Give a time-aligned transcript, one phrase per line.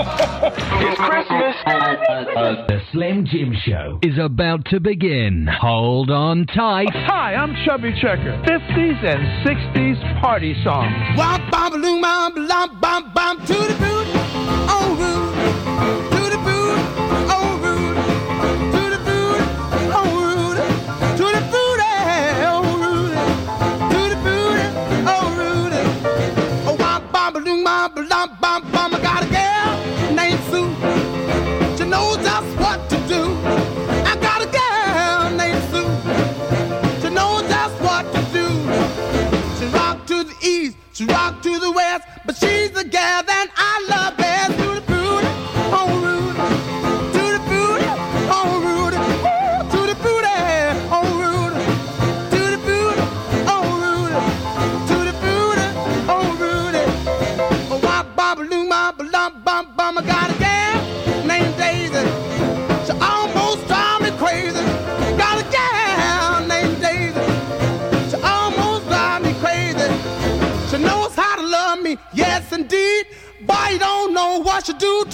[0.00, 1.56] it's Christmas.
[1.66, 5.46] Uh, the Slim Jim Show is about to begin.
[5.60, 6.90] Hold on tight.
[6.92, 8.42] Hi, I'm Chubby Checker.
[8.46, 10.94] 50s and 60s party songs.
[11.16, 12.34] Wop, bop, loom, bop,
[12.80, 13.38] bop, bop.
[14.72, 16.19] Oh.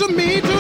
[0.06, 0.40] to me.
[0.40, 0.55] To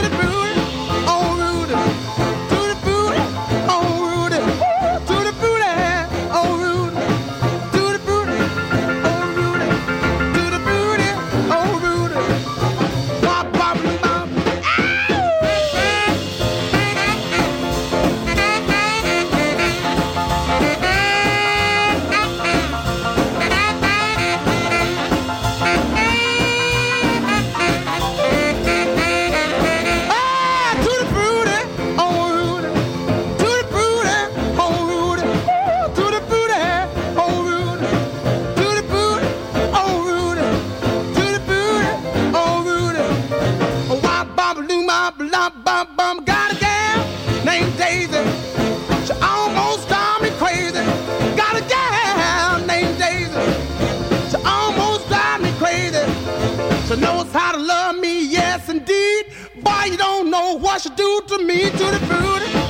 [60.76, 62.65] what you do to me, to the booty?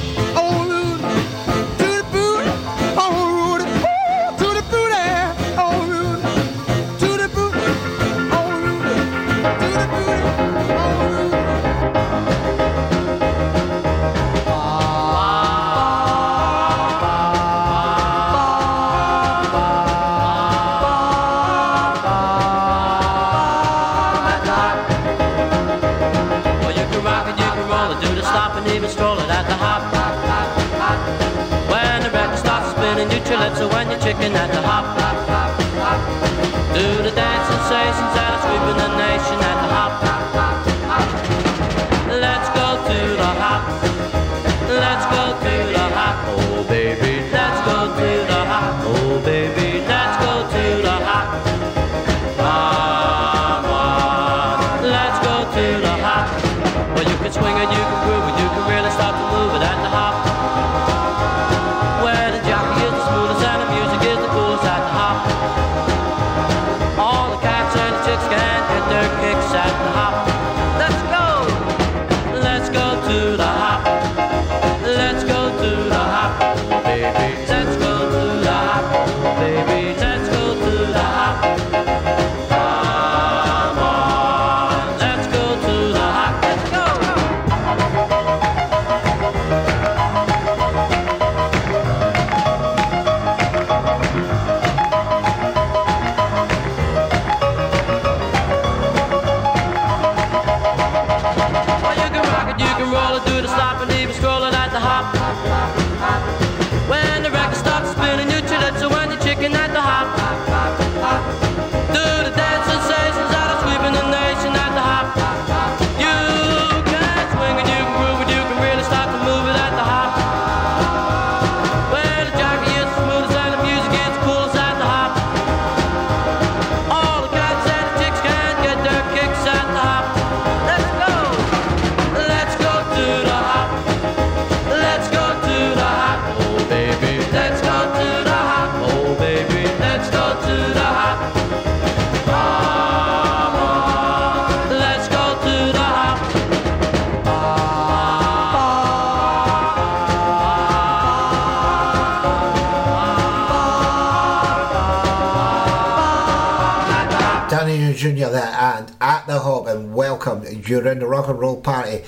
[160.68, 162.02] In the rock and roll party.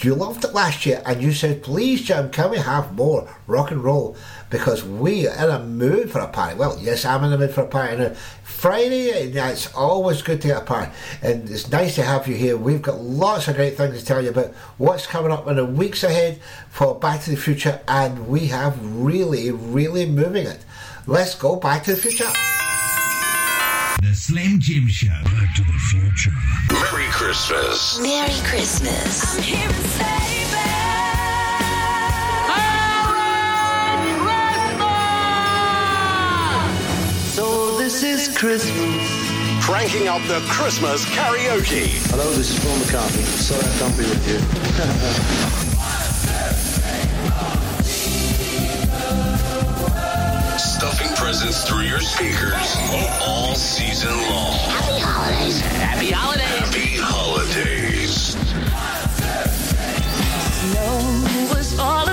[0.00, 3.70] You loved it last year and you said, please, Jim, can we have more rock
[3.70, 4.16] and roll?
[4.50, 6.56] Because we are in a mood for a party.
[6.56, 8.14] Well, yes, I'm in the mood for a party now.
[8.42, 10.92] Friday, it's always good to get a party.
[11.22, 12.56] And it's nice to have you here.
[12.56, 15.64] We've got lots of great things to tell you about what's coming up in the
[15.64, 20.64] weeks ahead for Back to the Future, and we have really, really moving it.
[21.06, 22.61] Let's go Back to the Future.
[24.02, 25.06] The Slim Jim Show.
[25.22, 26.32] Back to the Future.
[26.72, 28.00] Merry Christmas.
[28.00, 29.36] Merry Christmas.
[29.36, 30.42] I'm here to say,
[37.30, 39.64] So this is Christmas.
[39.64, 41.86] Cranking up the Christmas karaoke.
[42.10, 43.22] Hello, this is Paul McCartney.
[43.22, 45.68] Sorry I can't be with you.
[51.02, 52.76] Stuffing presents through your speakers
[53.22, 54.52] all season long.
[54.52, 55.60] Happy holidays.
[55.60, 56.46] Happy holidays.
[56.46, 58.36] Happy holidays.
[60.60, 62.11] Snow was all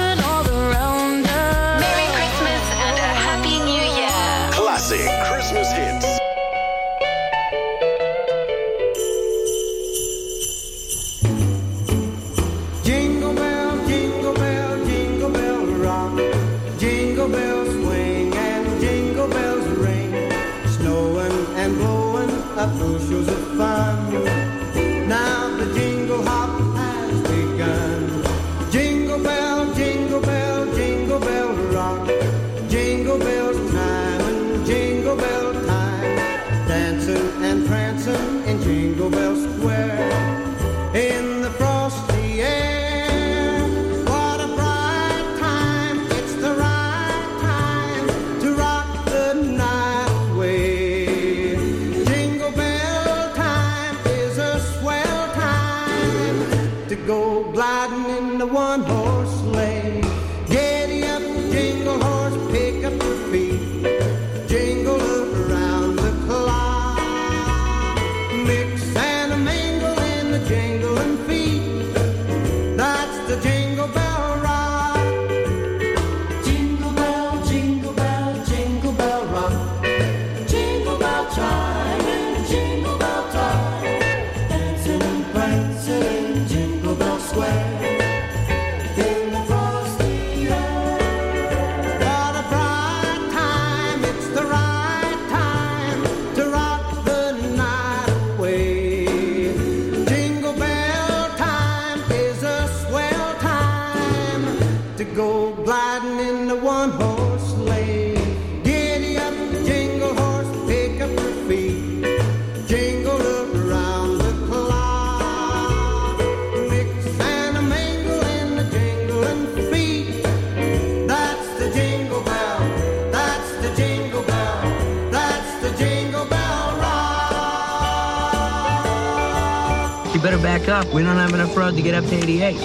[130.70, 130.88] up.
[130.94, 132.56] We don't have enough road to get up to 88.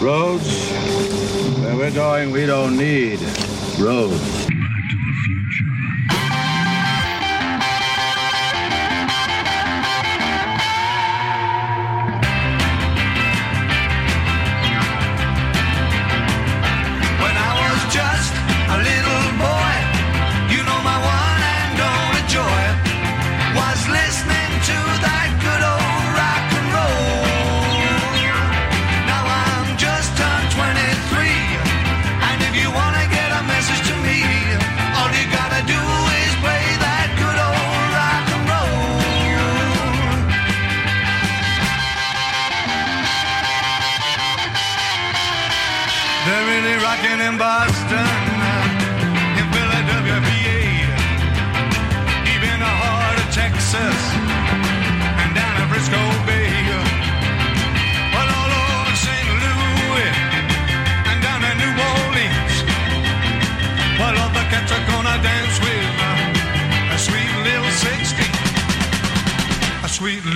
[0.00, 0.70] Roads?
[1.60, 3.20] Where we're going, we don't need
[3.78, 4.37] roads.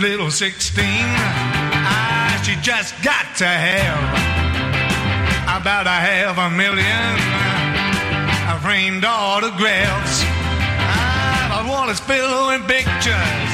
[0.03, 0.85] Little 16.
[0.85, 4.03] Ah, she just got to have
[5.63, 7.15] about a half a million
[8.51, 10.27] uh, framed autographs.
[10.27, 13.53] Ah, I want to spill in pictures.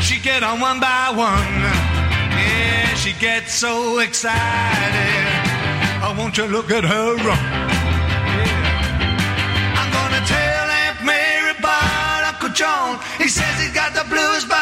[0.00, 1.60] She get on one by one.
[2.32, 5.28] Yeah, she gets so excited.
[6.00, 7.46] I want you to look at her run.
[9.76, 12.98] I'm gonna tell Aunt Mary about Uncle John.
[13.18, 14.61] He says he's got the blues, but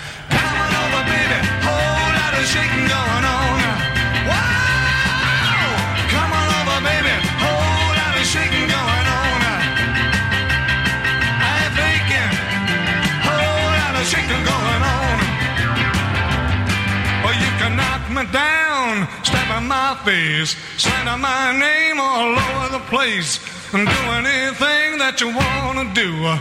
[20.03, 20.55] face.
[20.77, 23.39] Slander my name all over the place.
[23.73, 26.11] And do anything that you want to do.
[26.25, 26.39] Oh,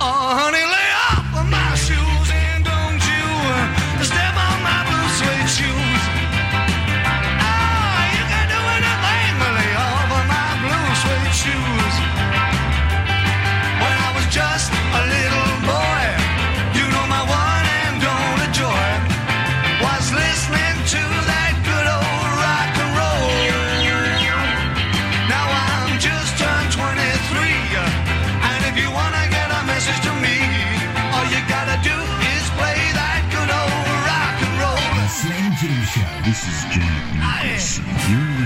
[0.00, 0.83] oh honey,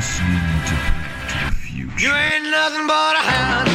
[0.08, 2.00] listening to Back to the Future.
[2.00, 3.67] You ain't nothing but a hound.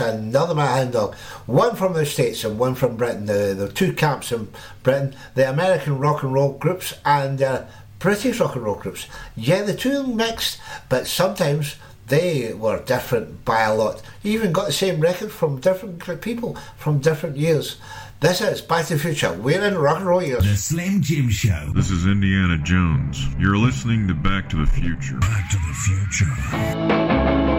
[0.00, 1.14] Another and another dog,
[1.46, 4.48] one from the States and one from Britain, the, the two camps in
[4.82, 7.64] Britain, the American rock and roll groups and uh,
[7.98, 9.06] British rock and roll groups.
[9.36, 11.76] Yeah, the two mixed, but sometimes
[12.08, 14.02] they were different by a lot.
[14.22, 17.76] You even got the same record from different people from different years.
[18.20, 19.32] This is Back to the Future.
[19.32, 20.44] We're in rock and roll years.
[20.44, 21.72] The Slim Jim Show.
[21.74, 23.26] This is Indiana Jones.
[23.36, 25.18] You're listening to Back to the Future.
[25.18, 25.74] Back to the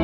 [0.00, 0.03] Future.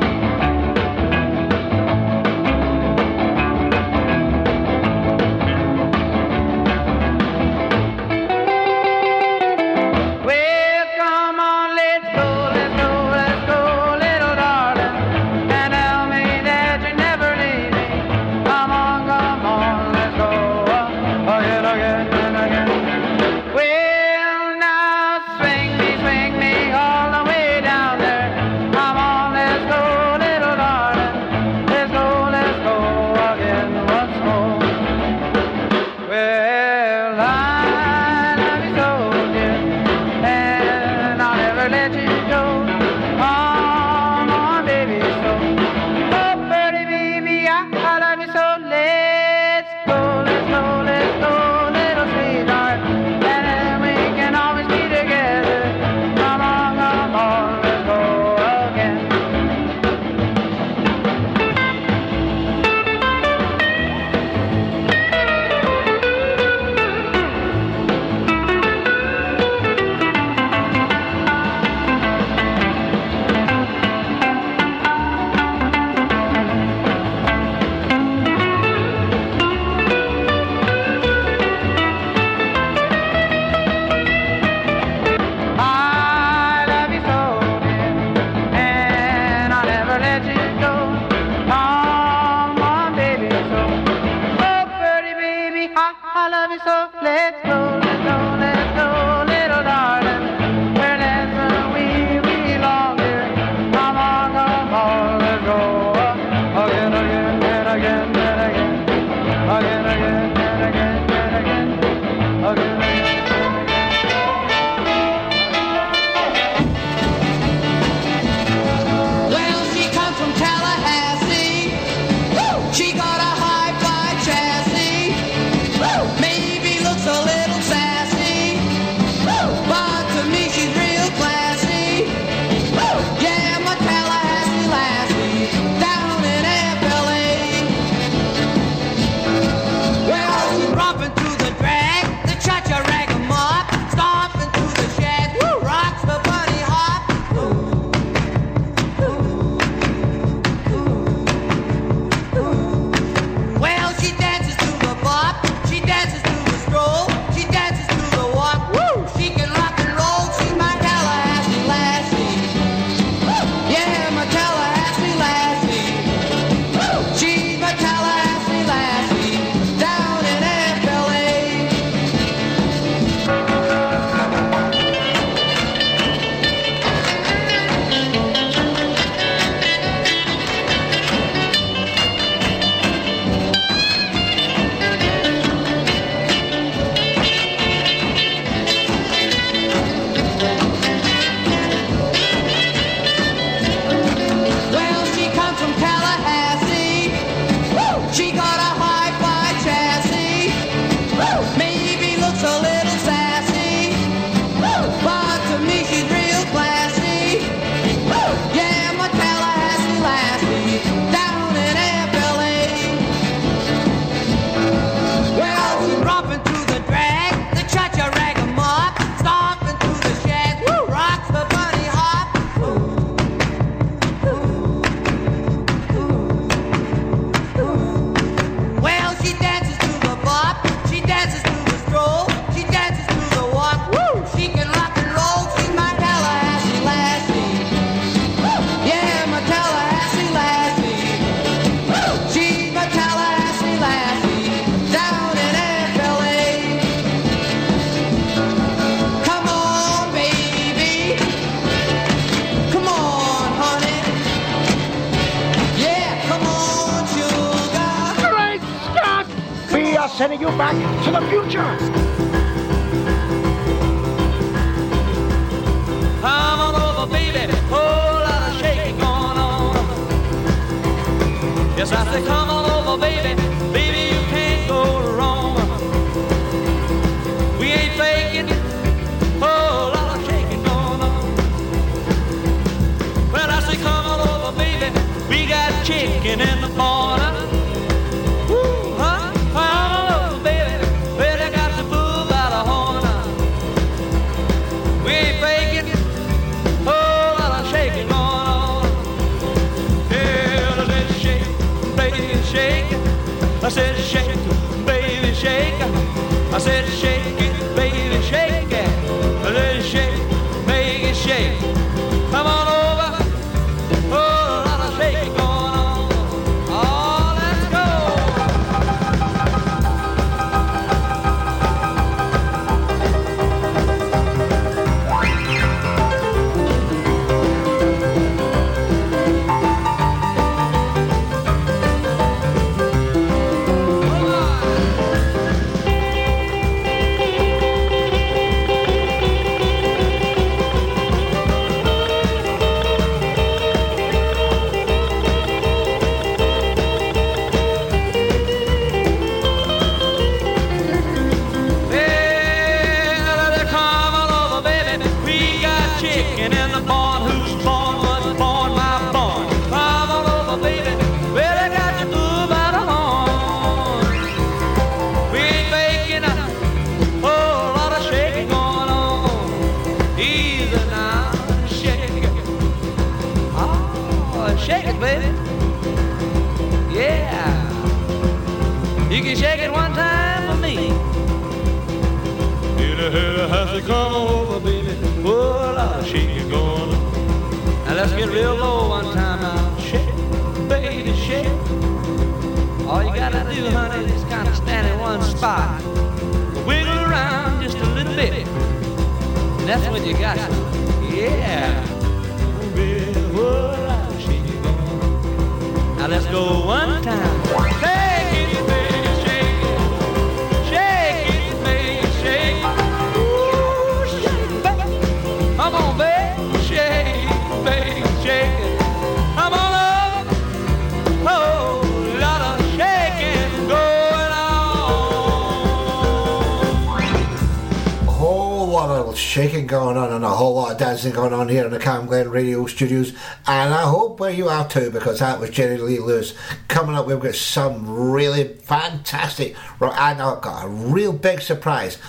[432.81, 433.13] Studios.
[433.45, 436.33] And I hope where you are too, because that was Jerry Lee Lewis.
[436.67, 439.95] Coming up, we've got some really fantastic rock.
[439.99, 441.99] And I've got a real big surprise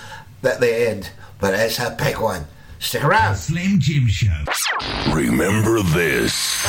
[0.42, 2.46] at the end, but it's a big one.
[2.78, 3.36] Stick around.
[3.36, 4.44] Slim Jim Show.
[5.12, 6.66] Remember this.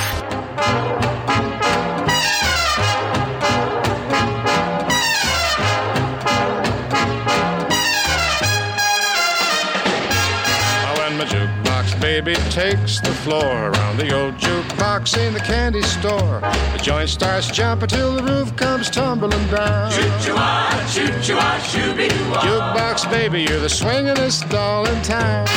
[12.22, 17.48] Baby takes the floor around the old jukebox in the candy store, the joint starts
[17.50, 19.92] jumping till the roof comes tumbling down.
[19.92, 22.46] Choo-choo-ah, choo-choo-ah, shooby-doo-ah.
[22.46, 25.48] Jukebox baby, you're the swingin'est doll in town.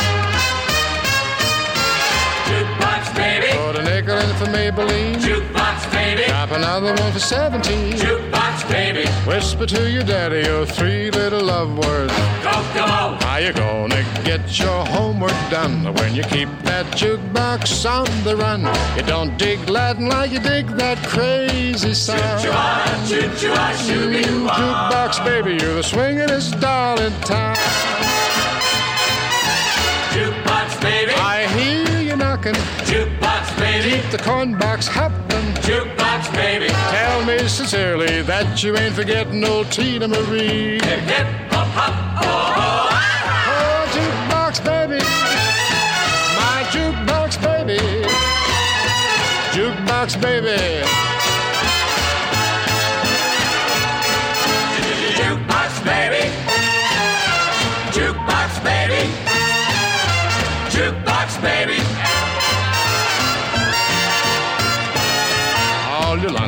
[2.49, 3.55] Jukebox baby.
[3.55, 5.17] Put a nickel in for Maybelline.
[5.17, 6.23] Jukebox baby.
[6.25, 7.97] Drop another one for 17.
[7.97, 9.07] Jukebox baby.
[9.29, 12.13] Whisper to your daddy your three little love words.
[12.41, 13.26] Kokomo.
[13.37, 18.61] How you gonna get your homework done when you keep that jukebox on the run?
[18.97, 22.41] You don't dig Latin like you dig that crazy sound.
[22.41, 23.05] Choo-choo-ah,
[23.85, 24.89] choo-choo-ah.
[24.89, 27.55] Jukebox baby, you're the swingin'est doll in town.
[30.09, 31.11] Jukebox baby.
[31.13, 32.55] I hear you knocking.
[32.89, 34.01] Jukebox baby.
[34.01, 35.45] Keep the corn box hopping.
[35.61, 36.69] Jukebox baby.
[36.69, 40.79] Tell me sincerely that you ain't forgetting old Tina Marie.
[40.81, 42.23] Hip hip hop hop.
[42.23, 42.86] Oh, Oh, oh.
[49.87, 51.06] Jukebox baby.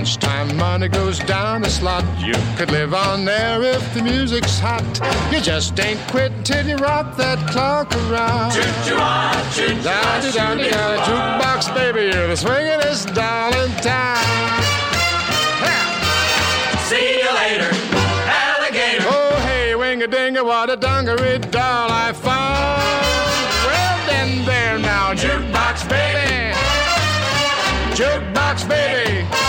[0.09, 2.03] Your lunchtime money goes down the slot.
[2.19, 4.81] You could live on there if the music's hot.
[5.31, 8.53] You just ain't quitting till you rock that clock around.
[11.03, 14.17] Jukebox baby, you're the swingin'est doll in town.
[16.89, 17.69] See you later,
[18.25, 19.05] alligator.
[19.05, 22.81] Oh, hey, wing a a what a dungaree doll I found.
[23.67, 26.55] Well, then, there now, jukebox baby.
[27.93, 29.48] Jukebox baby.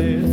[0.00, 0.27] you,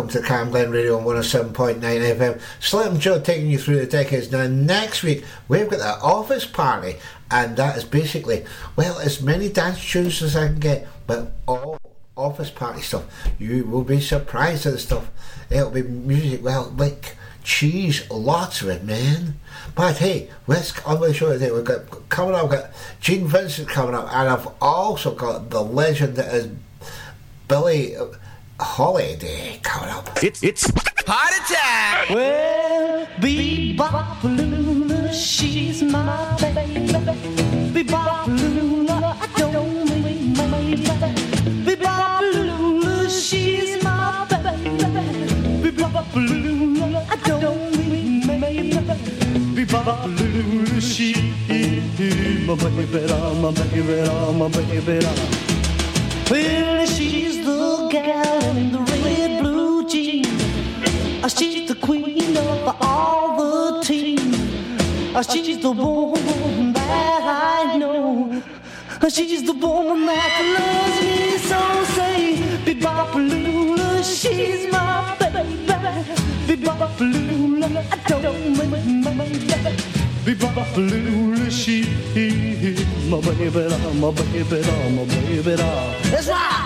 [0.00, 2.40] welcome to Camglen Radio on 107.9 FM.
[2.58, 4.32] Slim Joe taking you through the decades.
[4.32, 6.96] Now next week we've got the office party
[7.30, 11.76] and that is basically well as many dance tunes as I can get but all
[12.16, 13.04] office party stuff.
[13.38, 15.10] You will be surprised at the stuff.
[15.50, 19.38] It'll be music well like cheese, lots of it man.
[19.74, 22.70] But hey, let's on the show today we've got coming up we've got
[23.02, 26.48] Gene Vincent coming up and I've also got the legend that is
[27.48, 28.06] Billie uh,
[28.60, 30.22] Holiday coming up.
[30.22, 30.70] It's it's
[31.06, 32.14] Party time!
[32.14, 36.86] Well, Bebop Lula, she's my baby.
[37.72, 40.84] Bebop Lula, I don't mean my baby.
[41.64, 44.76] Bebop Lula, she's my baby.
[45.62, 48.72] Bebop Lula, I don't mean my baby.
[49.56, 51.40] Bebop Lula, she's
[52.46, 52.84] my baby,
[53.40, 53.90] my baby,
[54.38, 55.49] my baby.
[56.30, 60.28] Well, she's the gal in the red blue jeans.
[61.36, 64.32] She's the queen of all the team.
[65.28, 68.40] She's the woman that I know.
[69.08, 71.60] She's the woman that loves me so.
[71.96, 75.66] Say, Bebop Lula, she's my baby.
[76.46, 79.99] Bebop Lula, I don't mind my baby.
[80.24, 81.88] Bebop Lula, she's
[83.08, 83.50] my baby,
[83.98, 84.60] my baby,
[84.94, 85.56] my baby.
[86.12, 86.59] Let's rock!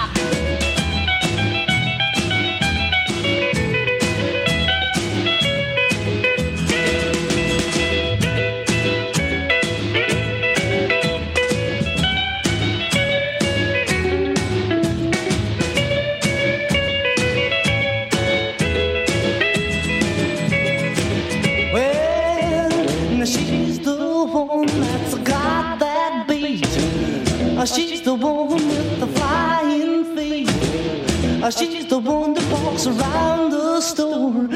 [32.86, 34.48] Around the store.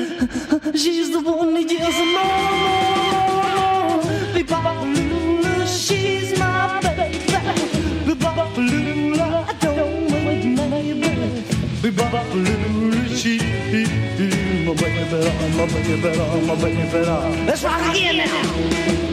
[0.74, 4.02] She's the one that yells more, more, more.
[4.34, 7.18] Bebop Lula, she's my baby.
[8.06, 11.44] Bebop Lula, I don't know my baby.
[11.82, 15.16] Bebop Lula, she's my baby,
[15.56, 17.46] my baby, my baby.
[17.46, 19.07] Let's rock again now.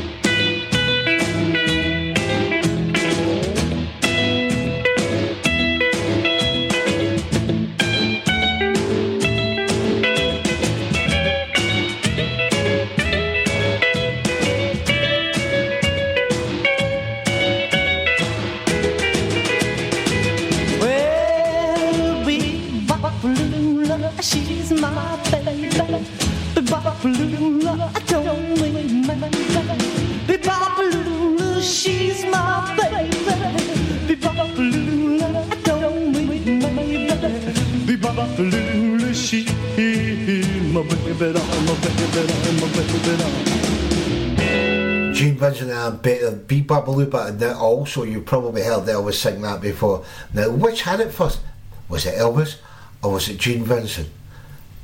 [40.76, 41.40] My baby, my baby,
[42.60, 43.66] my baby.
[45.14, 49.42] Gene Vincent and Be- uh, Bebop Baluba, and then also you probably heard Elvis sing
[49.42, 50.04] that before.
[50.34, 51.40] Now, which had it first?
[51.88, 52.58] Was it Elvis
[53.02, 54.10] or was it Gene Vincent?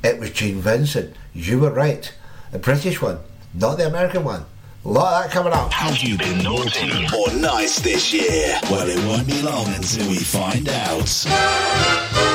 [0.02, 1.14] It was Gene Vincent.
[1.34, 2.10] You were right.
[2.52, 3.18] The British one,
[3.52, 4.46] not the American one.
[4.86, 5.70] A lot of that coming up.
[5.72, 8.58] Have you been naughty or nice this year?
[8.70, 12.30] Well, it won't be long until we find out.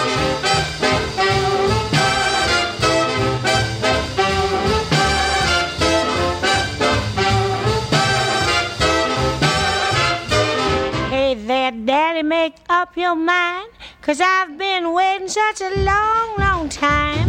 [12.27, 13.69] Make up your mind.
[14.01, 17.27] Cause I've been waiting such a long, long time.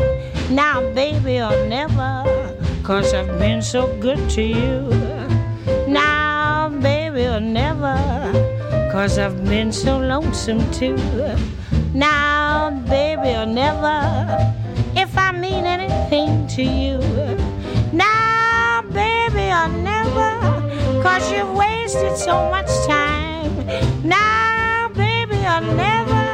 [0.50, 2.24] Now, baby, or never.
[2.82, 4.88] Cause I've been so good to you.
[5.86, 7.96] Now, baby, or never.
[8.92, 10.96] Cause I've been so lonesome too.
[11.94, 13.98] Now, baby, or never.
[14.96, 16.98] If I mean anything to you.
[17.92, 21.02] Now, baby, or never.
[21.02, 23.28] Cause you've wasted so much time.
[24.02, 24.57] Now,
[25.48, 26.26] or never.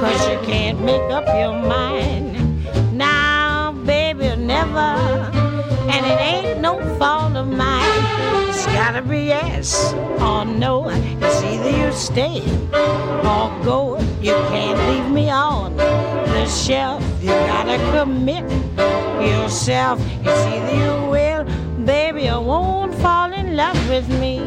[0.00, 2.36] Cause you can't make up your mind.
[2.92, 4.90] Now, baby, or never.
[5.92, 8.04] And it ain't no fault of mine.
[8.48, 10.88] It's gotta be yes or no.
[10.90, 12.42] It's either you stay
[13.32, 13.98] or go.
[14.20, 17.02] You can't leave me on the shelf.
[17.20, 18.44] You gotta commit
[19.30, 20.00] yourself.
[20.22, 21.44] It's either you will,
[21.84, 24.44] baby, or won't fall in love with me.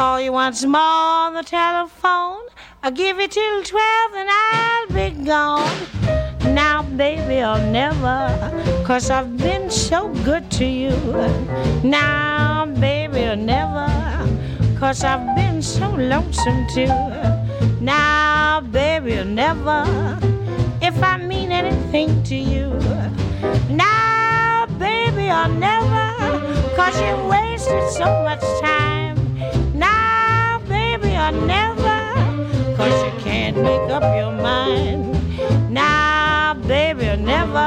[0.00, 2.40] Call you once more on the telephone.
[2.82, 5.78] I'll give you till twelve and I'll be gone.
[6.54, 10.96] Now, baby, I'll never, cause I've been so good to you.
[11.84, 13.88] Now, baby, I'll never,
[14.78, 16.86] cause I've been so lonesome too.
[17.84, 19.84] Now, baby, I'll never,
[20.80, 22.70] if I mean anything to you.
[23.68, 28.99] Now, baby, I'll never, cause you wasted so much time.
[31.30, 35.72] Never, cause you can't make up your mind.
[35.72, 37.58] Now, baby, I'll never,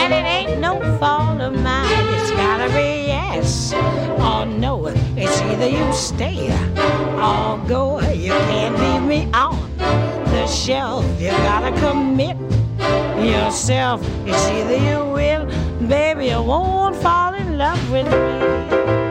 [0.00, 1.90] and it ain't no fault of mine.
[2.14, 3.72] It's gotta be yes
[4.20, 4.86] or no.
[5.16, 6.52] It's either you stay
[7.16, 8.00] or go.
[8.00, 11.04] You can't leave me on the shelf.
[11.20, 12.36] You gotta commit
[13.18, 14.00] yourself.
[14.26, 15.46] It's either you will,
[15.88, 19.03] baby, or won't fall in love with me.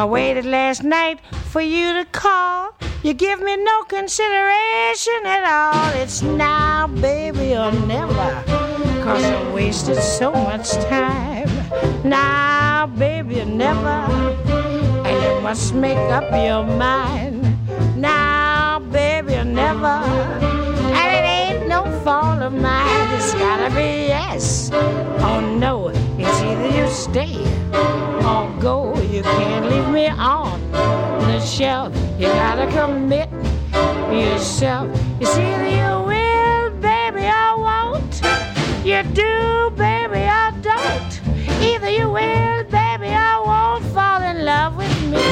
[0.00, 1.20] I waited last night
[1.52, 2.74] for you to call.
[3.02, 6.00] You give me no consideration at all.
[6.00, 8.42] It's now, baby, or never.
[9.04, 11.50] Cause I wasted so much time.
[12.02, 13.98] Now, baby, or never.
[15.04, 17.44] And you must make up your mind.
[17.94, 20.00] Now, baby, or never.
[20.96, 23.14] And it ain't no fault of mine.
[23.16, 25.92] It's gotta be yes or no.
[26.22, 27.36] It's either you stay
[28.28, 28.94] or go.
[29.00, 31.94] You can't leave me on the shelf.
[32.18, 33.30] You gotta commit
[34.12, 34.88] yourself.
[35.18, 38.20] It's either you will, baby, or won't.
[38.84, 41.12] You do, baby, or don't.
[41.62, 45.24] Either you will, baby, or won't fall in love with me.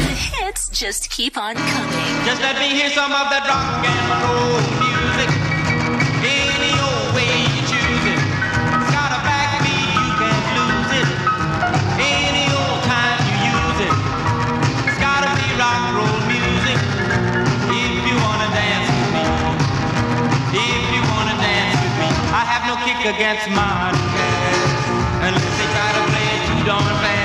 [0.00, 2.24] The hits just keep on coming.
[2.24, 4.85] Just let me hear some of that rock and roll
[23.08, 24.58] against modern jazz.
[25.22, 27.15] Unless they try to play it too darn fast.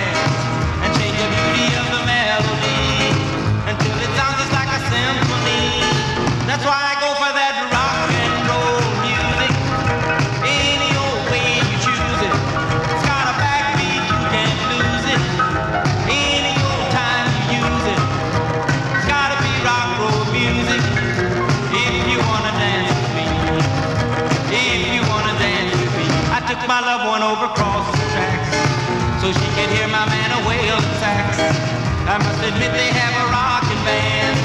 [32.52, 34.36] Admit they have a rockin' band.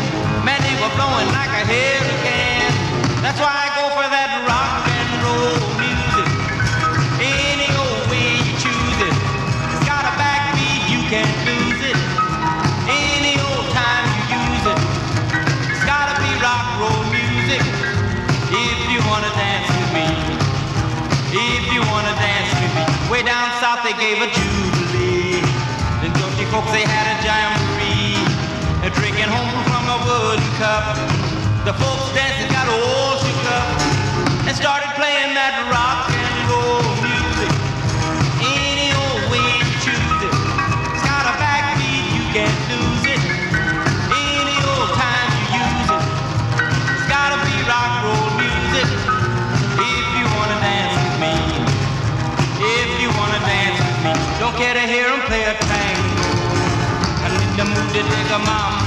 [0.46, 2.70] Man, they were blowing like a hurricane.
[3.22, 6.28] That's why I go for that rock and roll music.
[7.18, 9.14] Any old way you choose it.
[9.74, 11.98] It's got a backbeat, you can't lose it.
[12.86, 14.80] Any old time you use it.
[15.74, 17.62] It's gotta be rock roll music.
[18.54, 20.06] If you wanna dance with me.
[21.34, 22.84] If you wanna dance with me.
[23.10, 25.42] Way down south they gave a jubilee.
[26.06, 27.15] The country folks they had a
[30.26, 30.82] wooden cup.
[31.62, 33.66] The folks dancing got all shook up
[34.46, 37.50] and started playing that rock and roll music.
[38.42, 40.34] Any old way you choose it.
[40.90, 43.22] It's got a backbeat, you can't lose it.
[44.10, 46.04] Any old time you use it.
[46.90, 48.88] It's gotta be rock roll music.
[49.78, 51.34] If you wanna dance with me.
[52.66, 54.14] If you wanna dance with me.
[54.42, 56.26] Don't care to hear play a tango.
[57.22, 58.85] I'm in the mood to dig a mambo.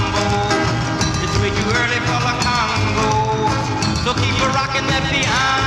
[1.98, 3.50] Congo.
[4.04, 5.59] So keep a rocking that piano.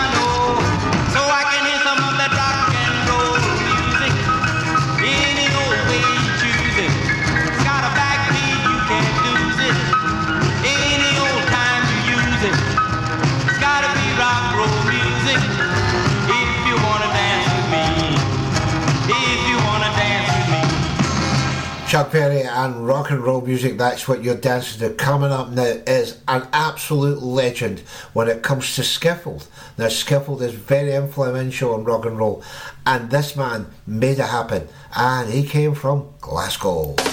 [21.94, 24.96] Chuck Berry and rock and roll music, that's what you're dancing to.
[24.96, 27.82] Coming up now is an absolute legend
[28.14, 29.46] when it comes to skiffle.
[29.78, 32.44] Now, skiffle is very influential in rock and roll,
[32.88, 36.96] and this man made it happen, and he came from Glasgow.
[36.96, 37.04] The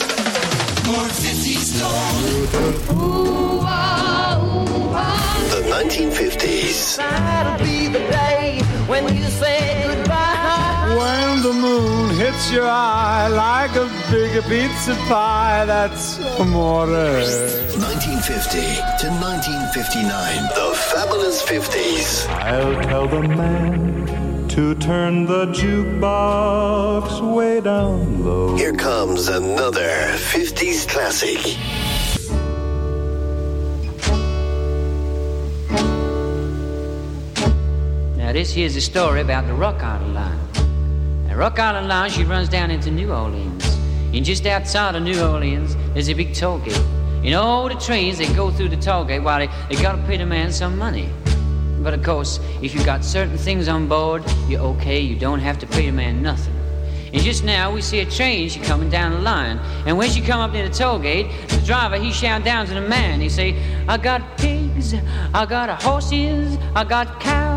[5.69, 6.97] 1950s.
[6.97, 10.95] That'll be the day when you say goodbye.
[10.97, 16.87] When the moon hits your eye like a big pizza pie, that's amore.
[16.87, 18.61] 1950
[19.01, 20.43] to 1959.
[20.55, 22.29] The fabulous 50s.
[22.29, 28.55] I'll tell the man to turn the jukebox way down low.
[28.55, 29.89] Here comes another
[30.35, 31.41] 50s classic.
[38.19, 40.50] Now, this here's a story about the Rock Island Line.
[41.41, 43.65] Rock Island Line, she runs down into New Orleans.
[44.13, 46.79] And just outside of New Orleans, there's a big toll gate.
[47.23, 50.19] Know, all the trains, they go through the toll gate while they, they gotta pay
[50.19, 51.09] the man some money.
[51.79, 55.59] But of course, if you got certain things on board, you're okay, you don't have
[55.61, 56.55] to pay the man nothing.
[57.15, 59.61] And just now we see a train, she coming down the line.
[59.87, 62.75] And when she come up near the toll gate, the driver, he shout down to
[62.75, 63.19] the man.
[63.19, 63.57] He say,
[63.89, 64.95] I got pigs,
[65.33, 67.50] I got horses, I got cows,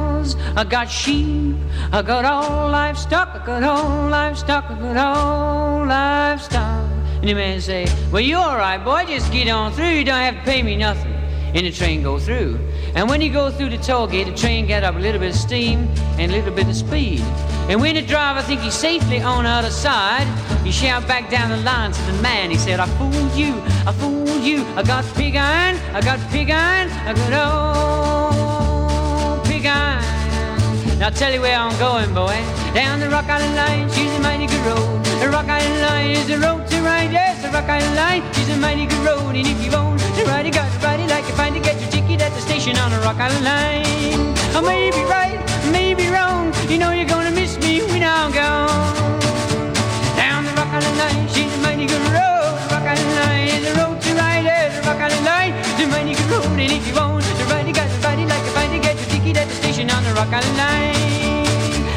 [0.55, 1.55] I got sheep,
[1.91, 6.89] I got all livestock, I got all livestock, I got all livestock.
[7.15, 10.19] And the man say, well, you all right, boy, just get on through, you don't
[10.19, 11.13] have to pay me nothing.
[11.53, 12.59] And the train go through.
[12.95, 15.30] And when you go through the toll gate, the train got up a little bit
[15.30, 17.21] of steam and a little bit of speed.
[17.69, 20.28] And when the driver think he's safely on the other side,
[20.65, 22.49] he shout back down the line to the man.
[22.49, 24.63] He said, I fooled you, I fooled you.
[24.76, 28.03] I got pig iron, I got pig iron, I got old.
[30.99, 32.37] Now I'll tell you where I'm going, boy.
[32.73, 35.03] Down the Rock Island Line, she's a mighty good road.
[35.19, 38.49] The Rock Island Line is a road to ride, yes, the Rock Island Line is
[38.49, 39.35] a mighty good road.
[39.35, 41.61] And if you own the ride, you got to ride it like you find to
[41.61, 44.35] get your ticket at the station on the Rock Island Line.
[44.55, 45.39] I may be right,
[45.71, 46.53] may be wrong.
[46.69, 49.19] You know you're gonna miss me when I'm gone.
[50.15, 52.53] Down the Rock Island Line, she's a mighty good road.
[52.63, 55.83] The Rock Island Line is a road to ride, yes, the Rock Island Line is
[55.83, 56.53] a mighty good road.
[56.53, 57.89] And if you own the ride, you got
[59.88, 61.45] the station on the Rock Island Line.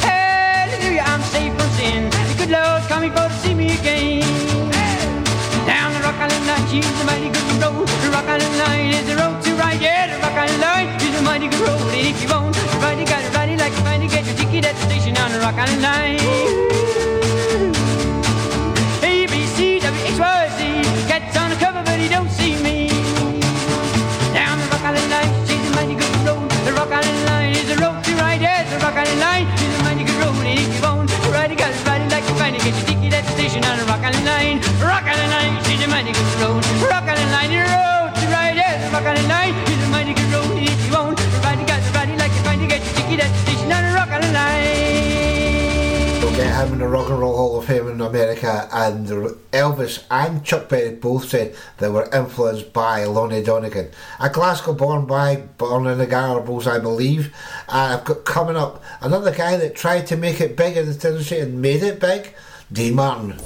[0.01, 2.11] Hallelujah, I'm safe from sin.
[2.11, 4.23] The good Lord coming for to see me again.
[5.67, 7.89] Down the Rock Island Line, she's a mighty good road.
[8.03, 11.19] The Rock Island Line is a road to ride, yeah, the Rock Island Line is
[11.19, 11.81] a mighty good road.
[11.95, 14.37] And if you won't ride, you gotta ride it like you find to get your
[14.37, 17.16] ticket at the station on the Rock Island Line.
[29.17, 30.45] Island Line is a mighty good road.
[30.45, 32.87] And if you won't ride, you gotta ride it like you find to get your
[32.87, 34.59] ticket at the station on the Rock Island Line.
[34.83, 36.57] Rock Island Line, she's a mighty good road.
[36.57, 36.66] Rock
[46.65, 50.69] him in the Rock and Roll Hall of Fame in America, and Elvis and Chuck
[50.69, 53.91] Berry both said they were influenced by Lonnie Donegan.
[54.21, 57.35] A Glasgow born by, born in the Gorbals, I believe.
[57.69, 61.09] And I've got coming up another guy that tried to make it big in the
[61.09, 62.35] industry and made it big,
[62.73, 63.37] Dean Martin.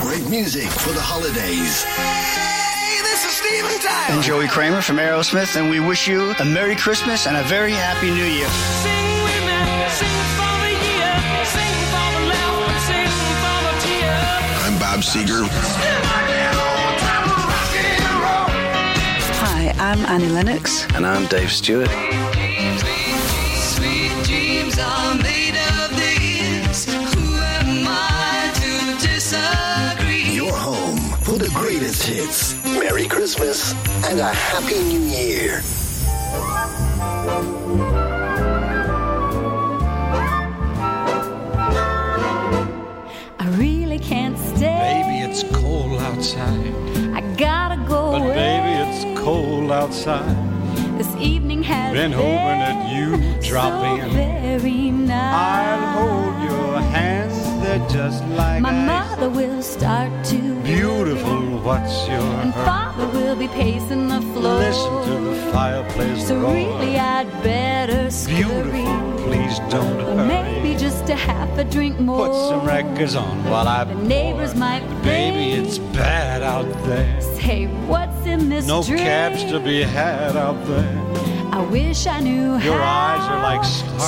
[0.00, 1.84] Great great music for the holidays.
[1.84, 4.16] Hey, this is Steven Tyler.
[4.16, 7.72] I'm Joey Kramer from Aerosmith, and we wish you a Merry Christmas and a very
[7.72, 8.48] Happy New Year.
[8.48, 10.47] Sing with me, sing
[14.98, 15.46] Bob Seger.
[19.38, 20.86] Hi, I'm Annie Lennox.
[20.94, 21.88] And I'm Dave Stewart.
[23.54, 26.86] Sweet dreams are made of this.
[26.86, 30.34] Who am I to disagree?
[30.34, 32.56] Your home for the greatest hits.
[32.64, 33.74] Merry Christmas
[34.10, 35.62] and a Happy New Year.
[46.08, 46.74] Outside.
[47.14, 48.34] I gotta go But away.
[48.34, 50.36] baby, it's cold outside.
[50.98, 53.06] This evening has Been hoping that you
[53.50, 54.10] drop so in.
[54.10, 55.34] very nice.
[55.34, 57.47] I'll hold your hands, they're
[57.90, 58.86] just like My ice.
[58.86, 64.58] mother will start to Beautiful, what's your and father will be pacing the floor.
[64.58, 66.52] Listen to the fireplace so roar.
[66.54, 68.42] really, I'd better scurry.
[68.42, 70.26] Beautiful, please don't Or hurry.
[70.28, 72.28] maybe just a half a drink more.
[72.28, 77.20] Put some records on while I The neighbors might Baby, it's bad out there.
[77.40, 79.02] Say, what's in this No drink?
[79.02, 80.98] cabs to be had out there.
[81.50, 83.64] I wish I knew Your how eyes are like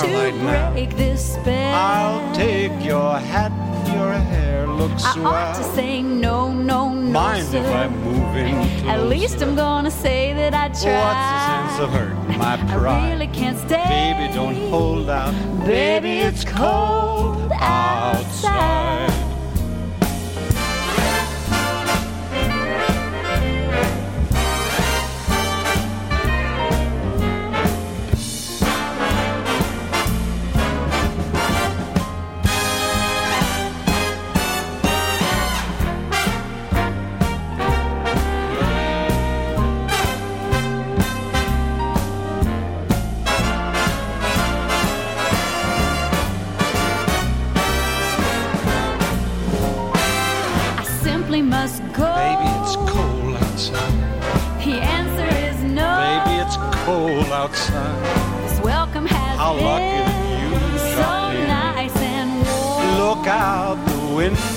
[0.09, 0.73] starlight to now.
[0.73, 1.75] break this spell.
[1.75, 3.53] I'll take your hat,
[3.95, 5.27] your hair looks I swell.
[5.27, 7.59] ought to say no, no, no, Mind sir.
[7.59, 8.89] if I'm moving closer?
[8.89, 11.03] At least I'm gonna say that I tried.
[11.07, 13.03] What's the sense of hurting my pride?
[13.09, 13.85] I really can't stay.
[13.89, 15.35] Baby, don't hold out.
[15.67, 19.11] Baby, it's cold outside.
[19.11, 19.30] I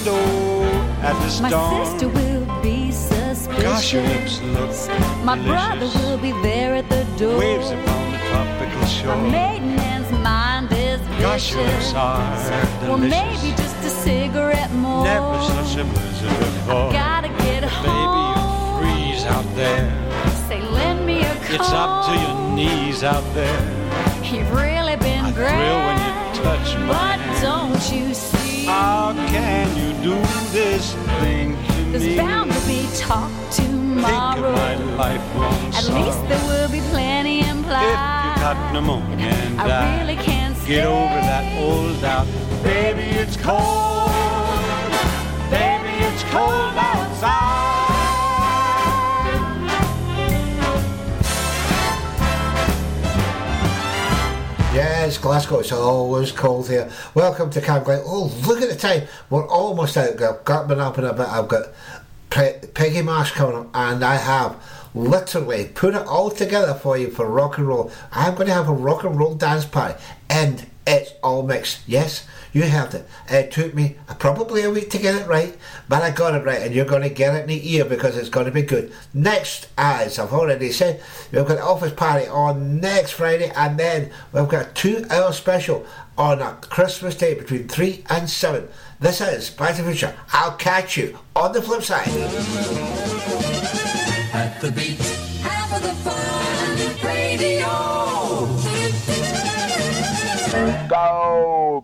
[0.05, 0.63] window
[1.01, 1.85] at the My storm.
[1.85, 3.63] sister will be suspicious.
[3.63, 5.45] Gosh, your lips look My delicious.
[5.47, 7.39] brother will be there at the door.
[7.39, 9.17] Waves upon the tropical shore.
[9.31, 11.21] maiden aunt's mind is vicious.
[11.21, 15.03] Gosh, your lips are Well, maybe just a cigarette more.
[15.05, 16.91] Never such a blizzard before.
[16.91, 18.35] Gotta get Baby, home.
[18.35, 19.85] you freeze out there.
[20.49, 21.55] Say, lend me a coat.
[21.55, 23.61] It's up to your knees out there.
[24.23, 25.49] You've really been I great.
[25.55, 27.41] thrill when you touch my But hand.
[27.41, 28.52] don't you see?
[28.65, 30.15] How can you do
[30.51, 32.17] this thing to There's me?
[32.17, 34.47] bound to be talk tomorrow.
[34.49, 36.05] of my lifelong At sorrow.
[36.05, 37.83] least there will be plenty implied.
[37.83, 42.27] If you got pneumonia and I die, really can't get over that old doubt.
[42.63, 44.09] Baby, it's cold.
[45.51, 47.42] Baby, it's cold outside.
[55.23, 56.91] Glasgow, it's always cold here.
[57.15, 58.03] Welcome to Camglen.
[58.05, 59.03] Oh, look at the time.
[59.29, 60.21] We're almost out.
[60.21, 61.29] I've got been up in a bit.
[61.29, 61.69] I've got
[62.29, 64.61] Pe- Peggy March coming up, and I have
[64.93, 67.89] literally put it all together for you for rock and roll.
[68.11, 69.97] I'm going to have a rock and roll dance party,
[70.29, 71.81] and it's all mixed.
[71.87, 73.07] Yes, you heard it.
[73.29, 75.57] It took me probably a week to get it right,
[75.89, 78.15] but I got it right, and you're going to get it in the ear because
[78.15, 78.93] it's going to be good.
[79.13, 84.11] Next, as I've already said, we've got an office party on next Friday, and then
[84.31, 85.85] we've got a two-hour special
[86.17, 88.67] on a Christmas day between three and seven.
[88.99, 90.15] This is Back to the Future.
[90.31, 92.07] I'll catch you on the flip side.
[94.35, 94.71] At the
[95.41, 98.12] half of the fun radio.
[100.93, 101.83] Follow,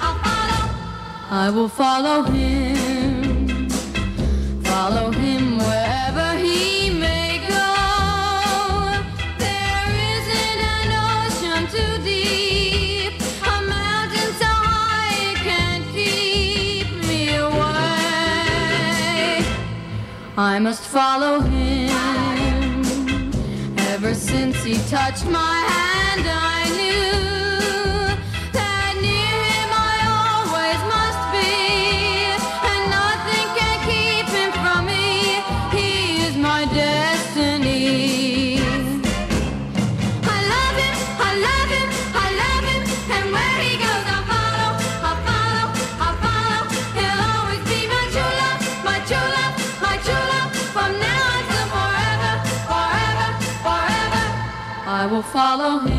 [0.00, 0.64] I'll follow.
[1.30, 3.68] I will follow I will follow him,
[4.62, 5.93] follow him wherever
[20.36, 21.92] I must follow him.
[23.78, 26.53] Ever since he touched my hand, I
[55.14, 55.93] will follow him.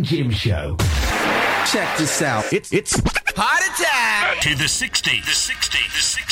[0.00, 0.76] and Jim show.
[1.70, 2.50] Check this out.
[2.54, 2.98] It's it's
[3.36, 6.29] heart attack to the 60, the 60, the 60.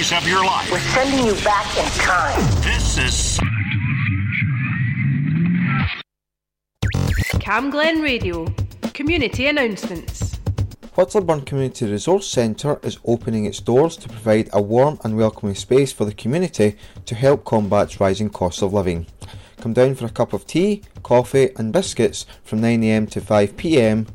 [0.00, 0.70] The memories of your life.
[0.72, 2.40] We're sending you back in time.
[2.62, 3.38] This is
[7.38, 8.46] Camglen Radio.
[8.94, 10.38] Community announcements.
[10.96, 15.92] Whitlawburn Community Resource Centre is opening its doors to provide a warm and welcoming space
[15.92, 19.06] for the community to help combat rising costs of living.
[19.58, 24.06] Come down for a cup of tea, coffee, and biscuits from 9am to 5pm.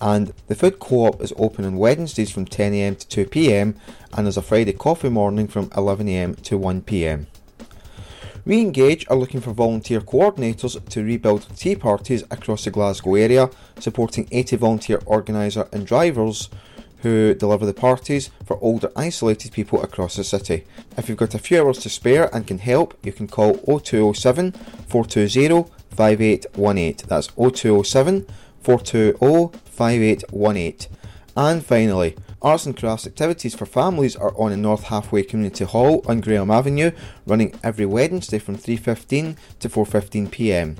[0.00, 3.74] And the food co-op is open on Wednesdays from 10am to 2pm
[4.14, 7.26] and there's a Friday coffee morning from 11am to 1pm.
[8.46, 14.26] Re-Engage are looking for volunteer coordinators to rebuild tea parties across the Glasgow area, supporting
[14.32, 16.48] 80 volunteer organiser and drivers
[17.02, 20.64] who deliver the parties for older isolated people across the city.
[20.96, 24.52] If you've got a few hours to spare and can help, you can call 0207
[24.52, 27.06] 420 5818.
[27.08, 28.26] That's 0207
[28.62, 30.94] 420 5818.
[31.34, 36.04] And finally, arts and crafts activities for families are on in North Halfway Community Hall
[36.06, 36.90] on Graham Avenue,
[37.24, 40.76] running every Wednesday from 3.15 to 4.15 pm.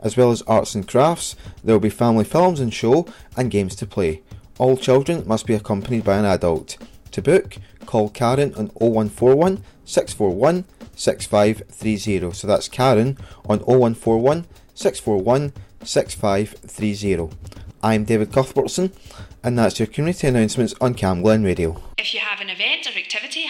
[0.00, 3.74] As well as arts and crafts, there will be family films and show and games
[3.76, 4.22] to play.
[4.56, 6.78] All children must be accompanied by an adult.
[7.10, 12.32] To book, call Karen on 0141 641 6530.
[12.32, 15.52] So that's Karen on 0141 641
[15.84, 17.57] 6530.
[17.80, 18.92] I'm David Cuthbertson,
[19.44, 21.80] and that's your community announcements on Camglen Radio.
[21.96, 22.92] If you have an event or